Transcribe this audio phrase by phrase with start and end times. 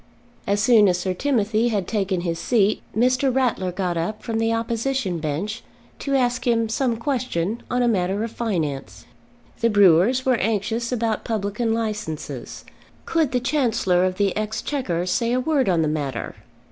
[0.47, 3.31] As soon as Sir Timothy had taken his seat, Mr.
[3.31, 5.63] Rattler got up from the opposition bench
[5.99, 9.05] to ask him some question on a matter of finance.
[9.59, 12.65] The brewers were anxious about publican licences.
[13.05, 16.33] Could the Chancellor of the Exchequer say a word on the matter?